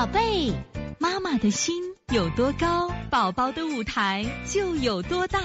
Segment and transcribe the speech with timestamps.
[0.00, 0.50] 宝贝，
[0.98, 1.74] 妈妈的心
[2.10, 5.38] 有多高，宝宝的舞台就有多大。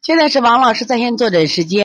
[0.00, 1.84] 现在是王老师在线坐诊时间。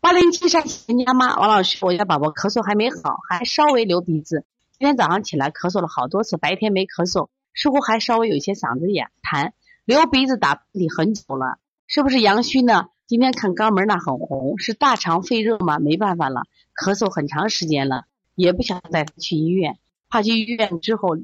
[0.00, 4.46] 八零七山西家妈，王老师，我家宝宝咳嗽还没好，还稍微流鼻子。
[4.78, 9.52] 今天早上起来咳嗽了好多次，白天没咳嗽，似乎还稍微有些嗓子眼痰，
[9.84, 12.88] 流鼻子打喷嚏很久了，是不是阳虚呢？
[13.08, 15.78] 今天看肛门那很红，是大肠肺热吗？
[15.78, 16.42] 没办法了，
[16.74, 19.78] 咳嗽很长时间了，也不想带他去医院，
[20.10, 21.16] 怕去医院之后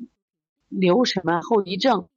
[0.70, 2.08] 留什么后遗症。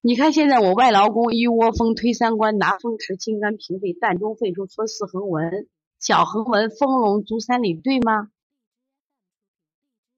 [0.00, 5.68] 你看现在我外劳宫一窝蜂推三关拿风池清肝平肺膻中肺腧搓四横纹
[6.00, 8.30] 小横纹丰隆足三里对吗？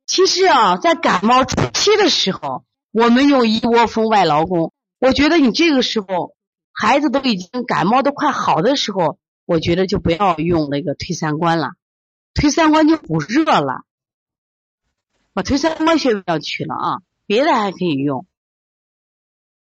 [0.07, 6.38] 其实啊，在感冒初期的时候，我们用一窝蜂外劳宫，我觉得你这个时候。
[6.81, 11.73] 孩子都已经感冒都快好的时候，我觉得就不要用那个推三关了，
[12.35, 13.83] 推三关就补热了，
[15.33, 18.27] 把推三关穴位要取了啊，别的还可以用。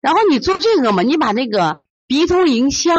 [0.02, 2.94] 然后你做这个嘛，你把那个鼻通迎香、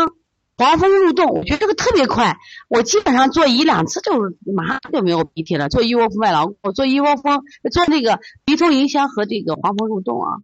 [0.58, 4.14] 黄风入洞，我觉得这个特别快，我基本上做一两次就
[4.52, 5.70] 马上就没有鼻涕了。
[5.70, 10.42] 做一窝蜂外劳我做一窝蜂，做那个鼻通迎香和这个黄风入洞啊。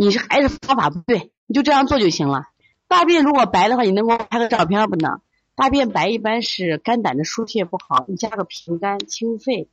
[0.00, 2.44] 你是还是方法不对，你就这样做就行了。
[2.86, 5.20] 大便如果白的话，你能给我拍个照片不能？
[5.56, 9.68] 大便白一般是肝胆的疏泄不好，你加个平肝清肺，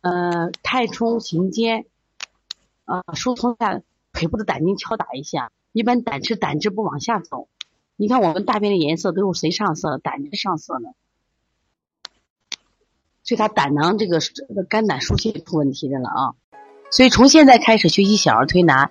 [0.00, 1.84] 呃，太冲行间，
[2.86, 3.82] 啊，疏通下
[4.14, 5.52] 腿部的胆经，敲打一下。
[5.72, 7.46] 一般胆汁胆汁不往下走。
[7.96, 9.98] 你看我们大便的颜色都是谁上色？
[9.98, 10.88] 胆汁上色呢，
[13.22, 14.18] 所以他胆囊这个
[14.66, 16.34] 肝胆疏泄出问题的了啊。
[16.90, 18.90] 所以从现在开始学习小儿推拿。